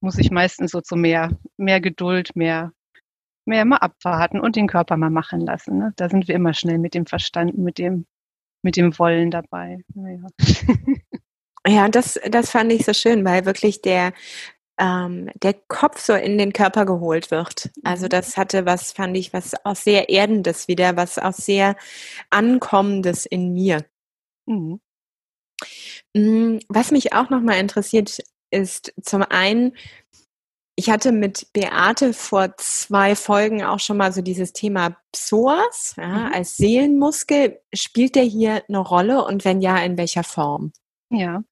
[0.00, 2.72] muss ich meistens so zu mehr, mehr Geduld, mehr
[3.46, 5.78] mehr mal abwarten und den Körper mal machen lassen.
[5.78, 5.92] Ne?
[5.96, 8.06] Da sind wir immer schnell mit dem Verstand, mit dem,
[8.62, 9.82] mit dem Wollen dabei.
[9.94, 10.26] Naja.
[11.66, 14.12] Ja, das, das fand ich so schön, weil wirklich der,
[14.78, 17.70] ähm, der Kopf so in den Körper geholt wird.
[17.84, 18.10] Also mhm.
[18.10, 21.76] das hatte was, fand ich, was auch sehr Erdendes wieder, was auch sehr
[22.30, 23.84] Ankommendes in mir.
[24.46, 24.80] Mhm.
[26.14, 28.18] Mm, was mich auch nochmal interessiert,
[28.50, 29.76] ist zum einen,
[30.76, 36.08] ich hatte mit Beate vor zwei Folgen auch schon mal so dieses Thema Psoas ja,
[36.08, 36.32] mhm.
[36.34, 37.60] als Seelenmuskel.
[37.74, 40.72] Spielt der hier eine Rolle und wenn ja, in welcher Form?
[41.14, 41.42] Ja,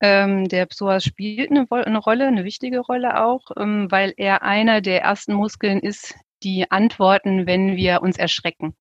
[0.00, 4.80] ähm, der Psoas spielt eine, eine, Rolle, eine wichtige Rolle auch, ähm, weil er einer
[4.80, 8.76] der ersten Muskeln ist, die antworten, wenn wir uns erschrecken.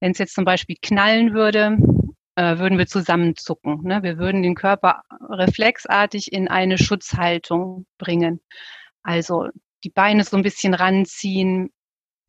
[0.00, 1.78] Wenn es jetzt zum Beispiel knallen würde,
[2.36, 3.82] äh, würden wir zusammenzucken.
[3.84, 4.02] Ne?
[4.02, 8.40] Wir würden den Körper reflexartig in eine Schutzhaltung bringen.
[9.02, 9.48] Also
[9.84, 11.70] die Beine so ein bisschen ranziehen,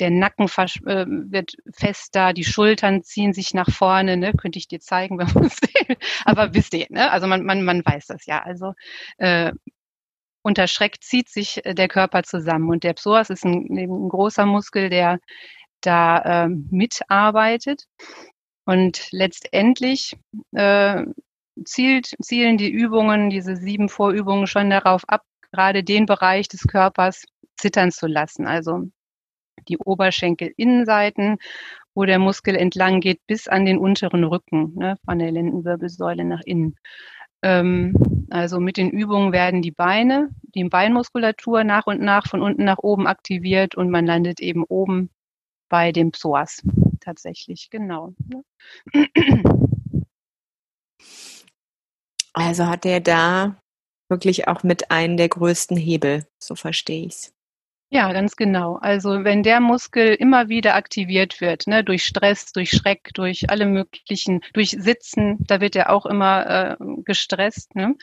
[0.02, 4.34] der Nacken äh, wird fester, die Schultern ziehen sich nach vorne, ne?
[4.34, 5.96] könnte ich dir zeigen, wenn man sehen.
[6.26, 7.12] Aber wisst ihr, ne?
[7.12, 8.42] also man, man, man weiß das ja.
[8.42, 8.74] Also
[9.18, 9.54] äh,
[10.42, 14.46] unter Schreck zieht sich äh, der Körper zusammen und der Psoas ist ein, ein großer
[14.46, 15.20] Muskel, der
[15.82, 17.86] da äh, mitarbeitet
[18.66, 20.18] und letztendlich
[20.54, 21.06] äh,
[21.64, 27.26] zielt, zielen die Übungen, diese sieben Vorübungen schon darauf ab, gerade den Bereich des Körpers
[27.58, 28.48] zittern zu lassen.
[28.48, 28.90] Also
[29.68, 31.38] die Oberschenkelinnenseiten,
[31.94, 36.42] wo der Muskel entlang geht bis an den unteren Rücken, ne, von der Lendenwirbelsäule nach
[36.46, 36.78] innen.
[37.44, 42.64] Ähm, also mit den Übungen werden die Beine, die Beinmuskulatur nach und nach von unten
[42.64, 45.10] nach oben aktiviert und man landet eben oben
[45.70, 46.62] bei dem Psoas
[47.00, 48.14] tatsächlich, genau.
[48.28, 48.44] Ne.
[52.34, 53.62] Also hat er da
[54.10, 57.34] wirklich auch mit einem der größten Hebel, so verstehe ich es.
[57.94, 58.78] Ja, ganz genau.
[58.78, 63.66] Also wenn der Muskel immer wieder aktiviert wird, ne, durch Stress, durch Schreck, durch alle
[63.66, 67.96] möglichen, durch Sitzen, da wird er auch immer äh, gestresst, ne,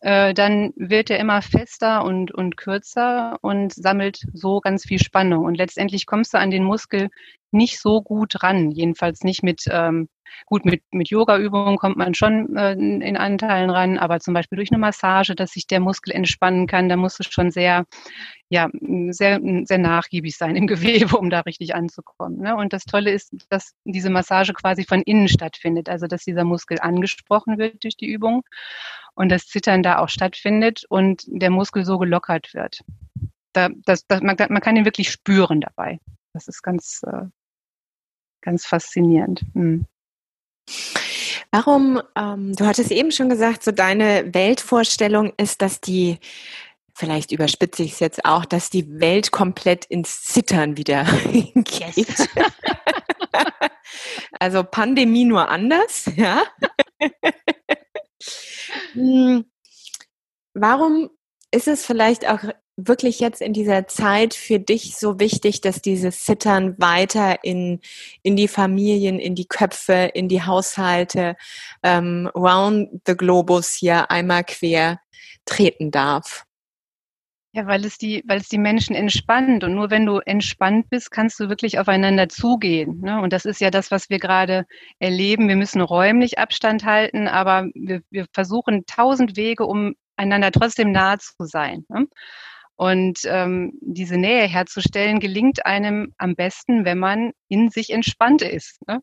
[0.00, 5.44] äh, dann wird er immer fester und, und kürzer und sammelt so ganz viel Spannung.
[5.44, 7.08] Und letztendlich kommst du an den Muskel
[7.56, 10.08] nicht so gut ran, jedenfalls nicht mit ähm,
[10.44, 14.70] Gut, mit, mit Yoga-Übungen kommt man schon äh, in Anteilen ran, aber zum Beispiel durch
[14.70, 17.86] eine Massage, dass sich der Muskel entspannen kann, da muss es schon sehr,
[18.48, 18.68] ja,
[19.08, 20.66] sehr, sehr nachgiebig sein im
[21.06, 22.38] Gewebe, um da richtig anzukommen.
[22.38, 22.56] Ne?
[22.56, 26.78] Und das Tolle ist, dass diese Massage quasi von innen stattfindet, also dass dieser Muskel
[26.80, 28.42] angesprochen wird durch die Übung
[29.14, 32.80] und das Zittern da auch stattfindet und der Muskel so gelockert wird.
[33.52, 35.98] Da, das, das, man, man kann ihn wirklich spüren dabei.
[36.34, 37.24] Das ist ganz, äh,
[38.46, 39.42] ganz faszinierend.
[39.52, 39.84] Hm.
[41.50, 46.18] Warum, ähm, du hattest eben schon gesagt, so deine Weltvorstellung ist, dass die,
[46.94, 51.04] vielleicht überspitze ich es jetzt auch, dass die Welt komplett ins Zittern wieder
[51.54, 52.28] geht.
[54.40, 56.44] also Pandemie nur anders, ja.
[58.94, 59.44] Hm.
[60.54, 61.10] Warum
[61.50, 62.40] ist es vielleicht auch
[62.76, 67.80] wirklich jetzt in dieser Zeit für dich so wichtig, dass dieses Zittern weiter in,
[68.22, 71.36] in die Familien, in die Köpfe, in die Haushalte,
[71.82, 75.00] ähm, round the globus hier einmal quer
[75.46, 76.44] treten darf?
[77.52, 81.10] Ja, weil es die, weil es die Menschen entspannt und nur wenn du entspannt bist,
[81.10, 83.00] kannst du wirklich aufeinander zugehen.
[83.00, 83.18] Ne?
[83.22, 84.66] Und das ist ja das, was wir gerade
[84.98, 85.48] erleben.
[85.48, 91.18] Wir müssen räumlich Abstand halten, aber wir, wir versuchen tausend Wege, um einander trotzdem nahe
[91.18, 91.84] zu sein.
[91.88, 92.06] Ne?
[92.78, 98.86] Und ähm, diese Nähe herzustellen gelingt einem am besten, wenn man in sich entspannt ist.
[98.86, 99.00] Ne?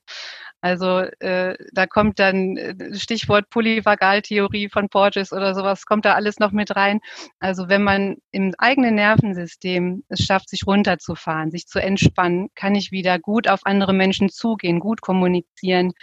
[0.62, 6.38] Also äh, da kommt dann äh, Stichwort Polyvagaltheorie von Porges oder sowas, kommt da alles
[6.38, 6.99] noch mit rein.
[7.39, 12.91] Also wenn man im eigenen Nervensystem es schafft, sich runterzufahren, sich zu entspannen, kann ich
[12.91, 15.93] wieder gut auf andere Menschen zugehen, gut kommunizieren,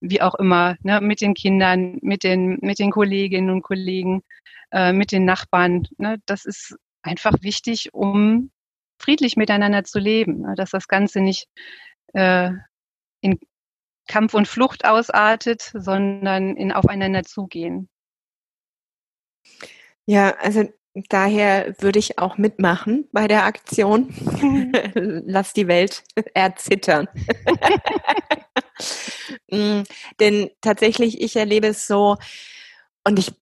[0.00, 1.00] wie auch immer, ne?
[1.00, 4.22] mit den Kindern, mit den, mit den Kolleginnen und Kollegen,
[4.72, 5.86] äh, mit den Nachbarn.
[5.98, 6.18] Ne?
[6.26, 8.50] Das ist einfach wichtig, um
[8.98, 10.54] friedlich miteinander zu leben, ne?
[10.56, 11.48] dass das Ganze nicht
[12.12, 12.50] äh,
[13.20, 13.38] in
[14.08, 17.88] Kampf und Flucht ausartet, sondern in Aufeinander zugehen.
[20.06, 24.12] Ja, also daher würde ich auch mitmachen bei der Aktion.
[24.94, 26.02] Lass die Welt
[26.34, 27.08] erzittern.
[29.52, 29.82] Mm,
[30.20, 32.16] denn tatsächlich, ich erlebe es so,
[33.04, 33.32] und ich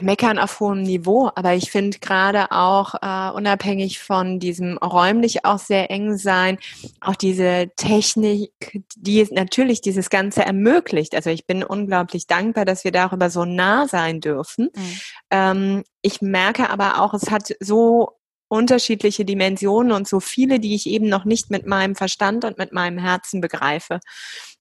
[0.00, 5.58] meckern auf hohem Niveau, aber ich finde gerade auch äh, unabhängig von diesem räumlich auch
[5.58, 6.58] sehr eng sein,
[7.00, 11.14] auch diese Technik, die natürlich dieses Ganze ermöglicht.
[11.14, 14.70] Also ich bin unglaublich dankbar, dass wir darüber so nah sein dürfen.
[14.74, 15.00] Mhm.
[15.30, 18.18] Ähm, ich merke aber auch, es hat so
[18.52, 22.70] unterschiedliche Dimensionen und so viele, die ich eben noch nicht mit meinem Verstand und mit
[22.70, 23.98] meinem Herzen begreife.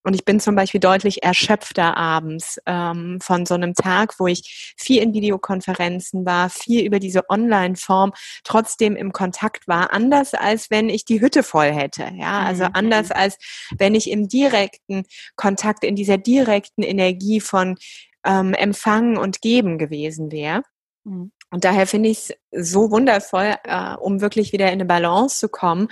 [0.03, 4.73] Und ich bin zum Beispiel deutlich erschöpfter abends ähm, von so einem Tag, wo ich
[4.77, 8.13] viel in Videokonferenzen war, viel über diese Online-Form
[8.45, 9.91] trotzdem im Kontakt war.
[9.91, 12.09] Anders als wenn ich die Hütte voll hätte.
[12.15, 12.71] Ja, also mhm.
[12.73, 13.37] anders als
[13.77, 15.03] wenn ich im direkten
[15.35, 17.75] Kontakt, in dieser direkten Energie von
[18.25, 20.63] ähm, Empfangen und Geben gewesen wäre.
[21.03, 21.33] Mhm.
[21.51, 25.49] Und daher finde ich es so wundervoll, äh, um wirklich wieder in eine Balance zu
[25.49, 25.89] kommen,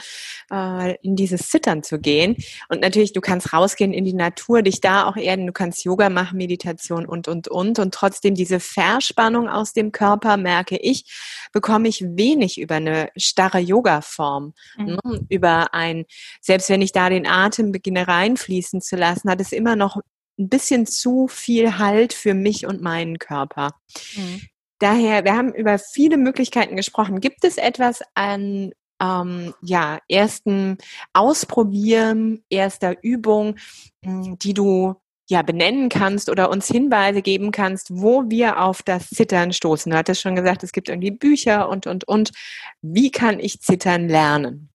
[0.52, 2.38] äh, in dieses Zittern zu gehen.
[2.70, 6.10] Und natürlich, du kannst rausgehen in die Natur, dich da auch erden, du kannst Yoga
[6.10, 7.78] machen, Meditation und, und, und.
[7.78, 11.04] Und trotzdem diese Verspannung aus dem Körper, merke ich,
[11.52, 14.54] bekomme ich wenig über eine starre Yoga-Form.
[14.78, 14.86] Mhm.
[14.86, 15.26] Ne?
[15.28, 16.06] Über ein,
[16.40, 19.98] selbst wenn ich da den Atem beginne reinfließen zu lassen, hat es immer noch
[20.40, 23.72] ein bisschen zu viel Halt für mich und meinen Körper.
[24.16, 24.42] Mhm.
[24.80, 27.20] Daher, wir haben über viele Möglichkeiten gesprochen.
[27.20, 30.78] Gibt es etwas an ähm, ja, ersten
[31.14, 33.56] Ausprobieren, erster Übung,
[34.04, 34.96] hm, die du
[35.30, 39.92] ja benennen kannst oder uns Hinweise geben kannst, wo wir auf das Zittern stoßen.
[39.92, 42.32] Du hattest schon gesagt, es gibt irgendwie Bücher und, und, und.
[42.82, 44.70] Wie kann ich Zittern lernen?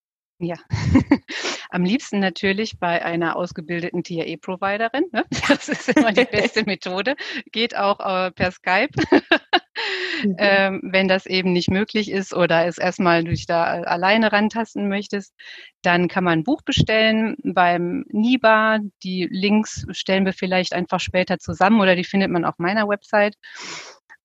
[0.45, 0.57] Ja,
[1.71, 5.07] am liebsten natürlich bei einer ausgebildeten TAE-Providerin.
[5.13, 5.25] Ne?
[5.49, 7.17] Das ist immer die beste Methode.
[7.51, 8.91] Geht auch äh, per Skype.
[9.11, 9.21] Mhm.
[10.39, 15.35] Ähm, wenn das eben nicht möglich ist oder es erstmal durch da alleine rantasten möchtest,
[15.83, 18.79] dann kann man ein Buch bestellen beim NIBA.
[19.03, 23.35] Die Links stellen wir vielleicht einfach später zusammen oder die findet man auf meiner Website.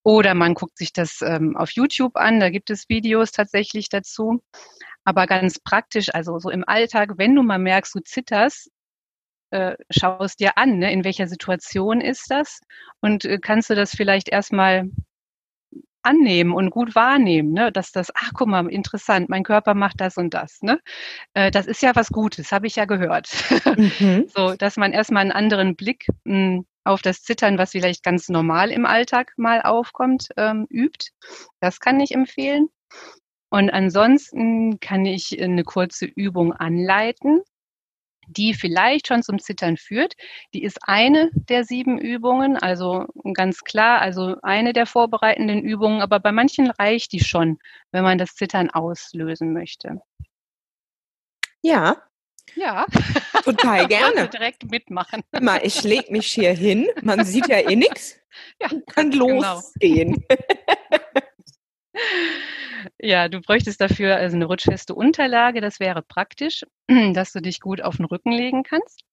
[0.04, 4.42] Oder man guckt sich das ähm, auf YouTube an, da gibt es Videos tatsächlich dazu.
[5.06, 8.70] Aber ganz praktisch, also so im Alltag, wenn du mal merkst, du zitterst,
[9.52, 10.92] äh, schau es dir an, ne?
[10.92, 12.60] in welcher Situation ist das
[13.02, 14.90] und äh, kannst du das vielleicht erstmal
[16.02, 17.72] annehmen und gut wahrnehmen, ne?
[17.72, 20.62] dass das, ach guck mal, interessant, mein Körper macht das und das.
[20.62, 20.80] Ne?
[21.34, 23.30] Äh, das ist ja was Gutes, habe ich ja gehört.
[23.78, 24.28] Mhm.
[24.36, 28.30] so, dass man erstmal einen anderen Blick mh, hm, auf das Zittern, was vielleicht ganz
[28.30, 31.12] normal im Alltag mal aufkommt, ähm, übt.
[31.60, 32.70] Das kann ich empfehlen.
[33.50, 37.42] Und ansonsten kann ich eine kurze Übung anleiten,
[38.28, 40.14] die vielleicht schon zum Zittern führt.
[40.54, 46.20] Die ist eine der sieben Übungen, also ganz klar, also eine der vorbereitenden Übungen, aber
[46.20, 47.58] bei manchen reicht die schon,
[47.92, 50.02] wenn man das Zittern auslösen möchte.
[51.62, 51.98] Ja.
[52.56, 52.86] Ja.
[53.44, 54.28] Total gerne.
[54.30, 55.24] direkt mitmachen.
[55.40, 58.16] Mal, ich lege mich hier hin, man sieht ja eh nichts.
[58.62, 59.42] Ja, kann genau.
[63.00, 65.62] Ja, du bräuchtest dafür also eine rutschfeste Unterlage.
[65.62, 66.66] Das wäre praktisch,
[67.14, 69.04] dass du dich gut auf den Rücken legen kannst.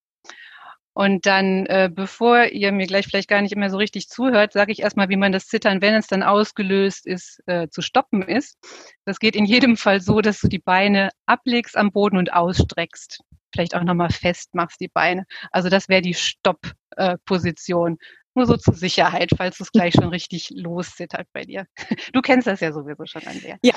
[0.96, 4.72] Und dann, äh, bevor ihr mir gleich vielleicht gar nicht immer so richtig zuhört, sage
[4.72, 8.56] ich erstmal, wie man das Zittern, wenn es dann ausgelöst ist, äh, zu stoppen ist.
[9.04, 13.20] Das geht in jedem Fall so, dass du die Beine ablegst am Boden und ausstreckst.
[13.52, 15.26] Vielleicht auch nochmal festmachst die Beine.
[15.52, 17.98] Also das wäre die Stopp-Position.
[18.36, 21.66] Nur so zur Sicherheit, falls es gleich schon richtig loszittert bei dir.
[22.12, 23.56] Du kennst das ja sowieso schon, Andrea.
[23.62, 23.74] Ja.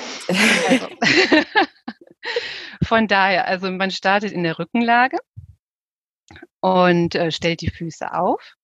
[0.68, 0.88] Also.
[2.84, 5.16] Von daher, also man startet in der Rückenlage
[6.60, 8.54] und äh, stellt die Füße auf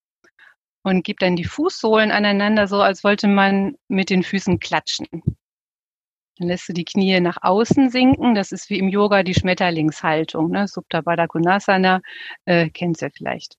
[0.83, 5.07] und gibt dann die Fußsohlen aneinander, so als wollte man mit den Füßen klatschen.
[6.39, 8.35] Dann lässt du die Knie nach außen sinken.
[8.35, 10.69] Das ist wie im Yoga die Schmetterlingshaltung, ne?
[10.69, 12.03] Subta Baddha Konasana,
[12.45, 13.57] äh, kennst du ja vielleicht.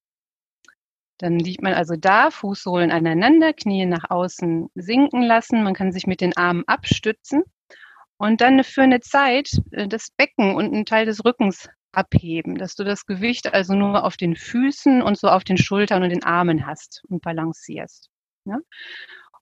[1.18, 5.64] Dann liegt man also da, Fußsohlen aneinander, Knie nach außen sinken lassen.
[5.64, 7.44] Man kann sich mit den Armen abstützen
[8.18, 12.76] und dann für eine Zeit äh, das Becken und einen Teil des Rückens abheben, dass
[12.76, 16.24] du das Gewicht also nur auf den Füßen und so auf den Schultern und den
[16.24, 18.10] Armen hast und balancierst.
[18.46, 18.58] Ja?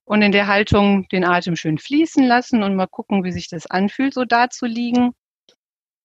[0.04, 3.66] Und in der Haltung den Atem schön fließen lassen und mal gucken, wie sich das
[3.66, 5.12] anfühlt, so da zu liegen.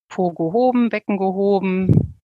[0.10, 2.20] Po gehoben, Becken gehoben,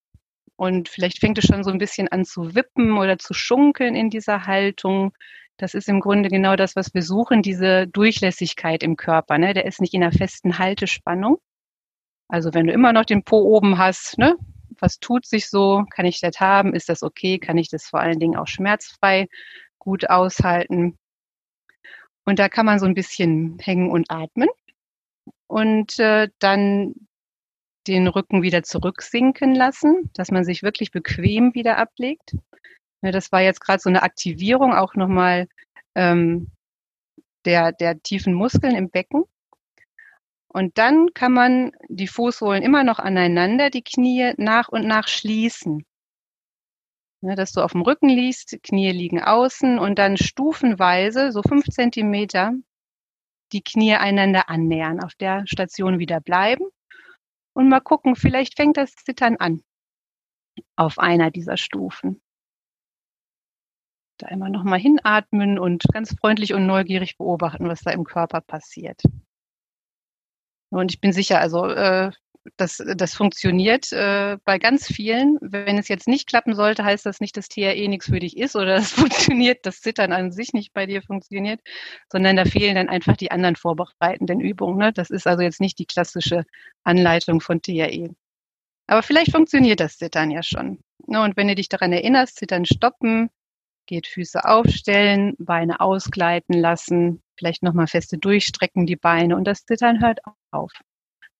[0.57, 4.09] und vielleicht fängt es schon so ein bisschen an zu wippen oder zu schunkeln in
[4.09, 5.13] dieser Haltung.
[5.57, 9.37] Das ist im Grunde genau das, was wir suchen, diese Durchlässigkeit im Körper.
[9.37, 9.53] Ne?
[9.53, 11.37] Der ist nicht in einer festen Haltespannung.
[12.27, 14.35] Also wenn du immer noch den Po oben hast, ne?
[14.79, 15.85] was tut sich so?
[15.91, 16.73] Kann ich das haben?
[16.73, 17.37] Ist das okay?
[17.37, 19.27] Kann ich das vor allen Dingen auch schmerzfrei
[19.77, 20.97] gut aushalten?
[22.25, 24.49] Und da kann man so ein bisschen hängen und atmen.
[25.47, 27.06] Und äh, dann
[27.93, 32.35] den Rücken wieder zurücksinken lassen, dass man sich wirklich bequem wieder ablegt.
[33.01, 35.47] Ja, das war jetzt gerade so eine Aktivierung auch nochmal
[35.95, 36.51] ähm,
[37.45, 39.23] der, der tiefen Muskeln im Becken.
[40.47, 45.85] Und dann kann man die Fußsohlen immer noch aneinander, die Knie nach und nach schließen.
[47.21, 51.65] Ja, dass du auf dem Rücken liegst, Knie liegen außen und dann stufenweise, so fünf
[51.65, 52.53] Zentimeter,
[53.51, 56.65] die Knie einander annähern, auf der Station wieder bleiben
[57.57, 59.63] und mal gucken, vielleicht fängt das Zittern an
[60.75, 62.21] auf einer dieser Stufen.
[64.19, 69.01] Da immer nochmal hinatmen und ganz freundlich und neugierig beobachten, was da im Körper passiert.
[70.69, 72.11] Und ich bin sicher, also äh,
[72.55, 75.37] das, das funktioniert äh, bei ganz vielen.
[75.41, 78.55] Wenn es jetzt nicht klappen sollte, heißt das nicht, dass TRE nichts für dich ist
[78.55, 81.59] oder es funktioniert, das Zittern an sich nicht bei dir funktioniert,
[82.11, 84.77] sondern da fehlen dann einfach die anderen vorbereitenden Übungen.
[84.77, 84.93] Ne?
[84.93, 86.45] Das ist also jetzt nicht die klassische
[86.83, 88.15] Anleitung von TRE.
[88.87, 90.79] Aber vielleicht funktioniert das Zittern ja schon.
[91.05, 91.21] Ne?
[91.21, 93.29] Und wenn du dich daran erinnerst, Zittern stoppen,
[93.85, 100.01] geht Füße aufstellen, Beine ausgleiten lassen, vielleicht nochmal feste durchstrecken die Beine und das Zittern
[100.01, 100.19] hört
[100.51, 100.71] auf.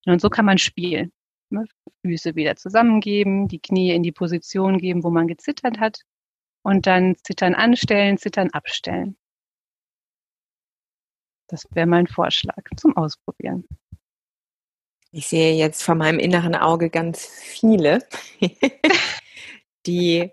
[0.08, 1.12] Und so kann man spielen.
[1.50, 1.66] Ne?
[2.06, 6.02] Füße wieder zusammengeben, die Knie in die Position geben, wo man gezittert hat
[6.64, 9.18] und dann Zittern anstellen, Zittern abstellen.
[11.50, 13.66] Das wäre mein Vorschlag zum Ausprobieren.
[15.12, 18.06] Ich sehe jetzt vor meinem inneren Auge ganz viele,
[19.86, 20.30] die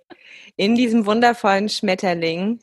[0.56, 2.60] in diesem wundervollen Schmetterling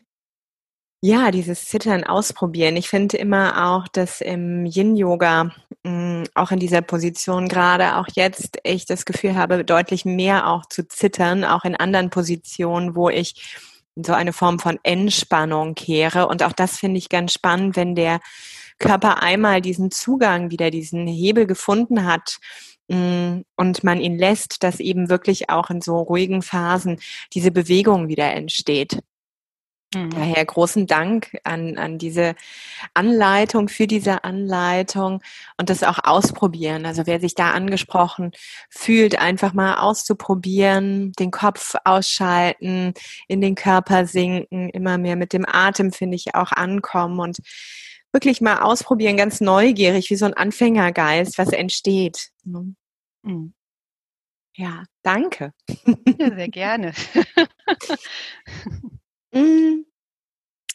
[1.04, 2.78] ja, dieses Zittern ausprobieren.
[2.78, 5.52] Ich finde immer auch, dass im Yin-Yoga,
[5.84, 10.68] mm, auch in dieser Position gerade, auch jetzt, ich das Gefühl habe, deutlich mehr auch
[10.68, 13.58] zu zittern, auch in anderen Positionen, wo ich
[13.95, 16.28] so eine Form von Entspannung kehre.
[16.28, 18.20] Und auch das finde ich ganz spannend, wenn der
[18.78, 22.38] Körper einmal diesen Zugang wieder, diesen Hebel gefunden hat,
[22.89, 26.99] mm, und man ihn lässt, dass eben wirklich auch in so ruhigen Phasen
[27.34, 28.99] diese Bewegung wieder entsteht.
[29.94, 30.12] Mhm.
[30.12, 32.36] Daher großen Dank an, an diese
[32.94, 35.22] Anleitung, für diese Anleitung
[35.58, 36.86] und das auch ausprobieren.
[36.86, 38.32] Also wer sich da angesprochen
[38.70, 42.94] fühlt, einfach mal auszuprobieren, den Kopf ausschalten,
[43.28, 47.39] in den Körper sinken, immer mehr mit dem Atem, finde ich, auch ankommen und
[48.14, 52.30] wirklich mal ausprobieren, ganz neugierig, wie so ein Anfängergeist, was entsteht.
[52.44, 52.76] Ne?
[53.24, 53.54] Mhm.
[54.54, 55.54] Ja, danke.
[56.18, 56.94] Ja, sehr gerne.
[59.34, 59.86] Mm,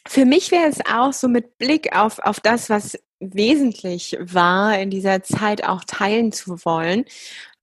[0.07, 4.89] für mich wäre es auch so mit Blick auf, auf das, was wesentlich war, in
[4.91, 7.05] dieser Zeit auch teilen zu wollen,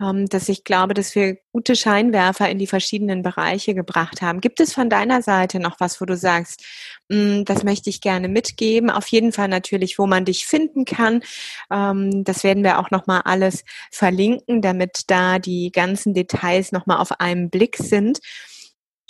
[0.00, 4.40] ähm, dass ich glaube, dass wir gute Scheinwerfer in die verschiedenen Bereiche gebracht haben.
[4.40, 6.64] Gibt es von deiner Seite noch was, wo du sagst,
[7.08, 8.90] mm, das möchte ich gerne mitgeben?
[8.90, 11.22] Auf jeden Fall natürlich, wo man dich finden kann.
[11.70, 17.20] Ähm, das werden wir auch nochmal alles verlinken, damit da die ganzen Details nochmal auf
[17.20, 18.18] einen Blick sind.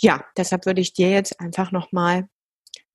[0.01, 2.27] Ja, deshalb würde ich dir jetzt einfach nochmal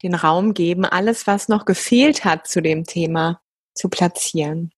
[0.02, 3.40] den Raum geben, alles, was noch gefehlt hat zu dem Thema
[3.74, 4.72] zu platzieren.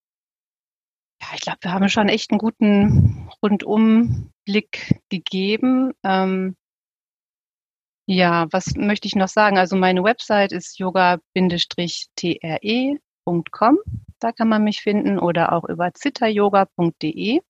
[1.20, 5.93] Ja, ich glaube, wir haben schon echt einen guten Rundumblick gegeben.
[6.03, 6.57] Ähm,
[8.07, 9.59] ja, was möchte ich noch sagen?
[9.59, 13.79] Also meine Website ist yoga-tre.com.
[14.18, 17.41] Da kann man mich finden oder auch über zitteryoga.de.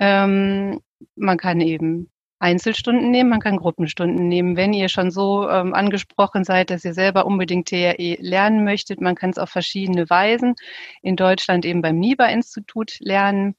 [0.00, 0.80] Ähm,
[1.14, 2.11] man kann eben
[2.42, 4.56] Einzelstunden nehmen, man kann Gruppenstunden nehmen.
[4.56, 9.14] Wenn ihr schon so ähm, angesprochen seid, dass ihr selber unbedingt TRE lernen möchtet, man
[9.14, 10.54] kann es auf verschiedene Weisen.
[11.02, 13.54] In Deutschland eben beim NIBA-Institut lernen.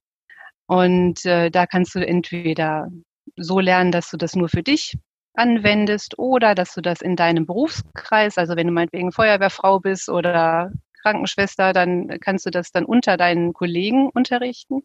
[0.68, 2.90] Und äh, da kannst du entweder
[3.38, 4.98] so lernen, dass du das nur für dich
[5.34, 10.72] anwendest oder dass du das in deinem Berufskreis, also wenn du meinetwegen Feuerwehrfrau bist oder
[11.02, 14.84] Krankenschwester, dann kannst du das dann unter deinen Kollegen unterrichten.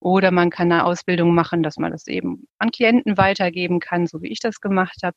[0.00, 4.22] Oder man kann eine Ausbildung machen, dass man das eben an Klienten weitergeben kann, so
[4.22, 5.16] wie ich das gemacht habe.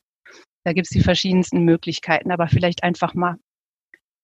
[0.64, 3.36] Da gibt es die verschiedensten Möglichkeiten, aber vielleicht einfach mal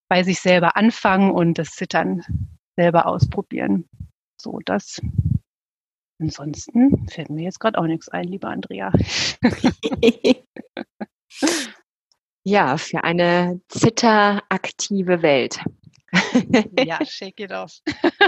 [0.09, 2.25] bei sich selber anfangen und das Zittern
[2.77, 3.89] selber ausprobieren.
[4.41, 5.01] So, das.
[6.21, 8.93] Ansonsten fällt mir jetzt gerade auch nichts ein, lieber Andrea.
[12.45, 15.61] ja, für eine zitteraktive Welt.
[16.85, 17.81] ja, shake it off.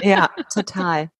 [0.02, 1.10] ja, total.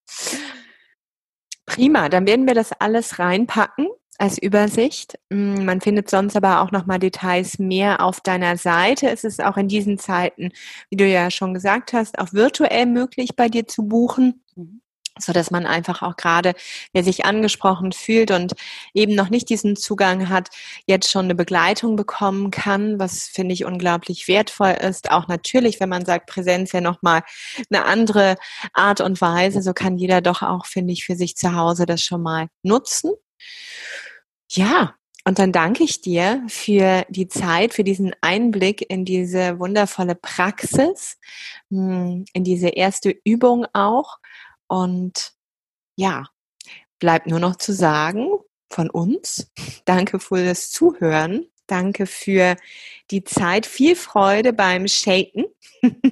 [1.74, 5.18] Prima, dann werden wir das alles reinpacken als Übersicht.
[5.30, 9.08] Mm, man findet sonst aber auch nochmal Details mehr auf deiner Seite.
[9.08, 10.50] Es ist auch in diesen Zeiten,
[10.90, 14.42] wie du ja schon gesagt hast, auch virtuell möglich bei dir zu buchen.
[14.56, 14.80] Mhm
[15.18, 16.54] so dass man einfach auch gerade,
[16.92, 18.54] wer sich angesprochen fühlt und
[18.94, 20.48] eben noch nicht diesen Zugang hat,
[20.86, 25.10] jetzt schon eine Begleitung bekommen kann, was finde ich unglaublich wertvoll ist.
[25.10, 27.22] Auch natürlich, wenn man sagt, Präsenz ja nochmal
[27.70, 28.36] eine andere
[28.72, 32.02] Art und Weise, so kann jeder doch auch, finde ich, für sich zu Hause das
[32.02, 33.12] schon mal nutzen.
[34.50, 34.94] Ja,
[35.24, 41.18] und dann danke ich dir für die Zeit, für diesen Einblick in diese wundervolle Praxis,
[41.70, 44.18] hm, in diese erste Übung auch
[44.70, 45.32] und
[45.96, 46.26] ja,
[47.00, 48.28] bleibt nur noch zu sagen
[48.70, 49.50] von uns,
[49.84, 51.46] danke für das Zuhören.
[51.66, 52.56] Danke für
[53.12, 53.64] die Zeit.
[53.64, 55.44] Viel Freude beim Shaken.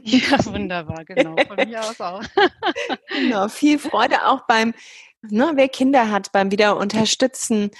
[0.03, 1.35] Ja, wunderbar, genau.
[1.47, 2.23] Von mir aus auch.
[3.09, 4.73] Genau, viel Freude auch beim,
[5.21, 7.71] ne, wer Kinder hat, beim wieder unterstützen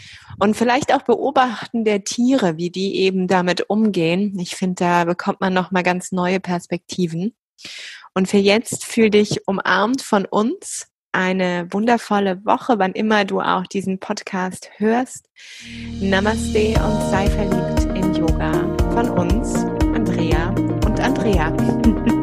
[0.41, 4.37] und vielleicht auch beobachten der Tiere, wie die eben damit umgehen.
[4.41, 7.37] Ich finde, da bekommt man nochmal ganz neue Perspektiven.
[8.15, 10.89] Und für jetzt fühl dich umarmt von uns.
[11.13, 15.29] Eine wundervolle Woche, wann immer du auch diesen Podcast hörst.
[16.01, 18.53] Namaste und sei verliebt in Yoga
[18.93, 19.55] von uns,
[19.95, 20.49] Andrea
[20.85, 21.55] und Andrea.